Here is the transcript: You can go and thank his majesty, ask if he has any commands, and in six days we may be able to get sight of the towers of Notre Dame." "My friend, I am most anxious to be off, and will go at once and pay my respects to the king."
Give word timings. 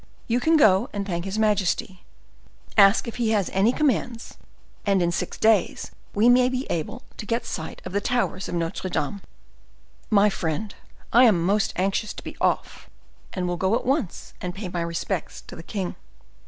You 0.27 0.39
can 0.39 0.57
go 0.57 0.89
and 0.93 1.05
thank 1.05 1.25
his 1.25 1.37
majesty, 1.37 2.03
ask 2.75 3.07
if 3.07 3.17
he 3.17 3.29
has 3.37 3.51
any 3.53 3.71
commands, 3.71 4.35
and 4.83 4.99
in 4.99 5.11
six 5.11 5.37
days 5.37 5.91
we 6.15 6.27
may 6.27 6.49
be 6.49 6.65
able 6.71 7.03
to 7.17 7.25
get 7.27 7.45
sight 7.45 7.83
of 7.85 7.91
the 7.91 8.01
towers 8.01 8.49
of 8.49 8.55
Notre 8.55 8.89
Dame." 8.89 9.21
"My 10.09 10.27
friend, 10.27 10.73
I 11.13 11.25
am 11.25 11.43
most 11.45 11.71
anxious 11.75 12.13
to 12.15 12.23
be 12.23 12.35
off, 12.41 12.89
and 13.33 13.47
will 13.47 13.57
go 13.57 13.75
at 13.75 13.85
once 13.85 14.33
and 14.41 14.55
pay 14.55 14.69
my 14.69 14.81
respects 14.81 15.39
to 15.41 15.55
the 15.55 15.61
king." 15.61 15.95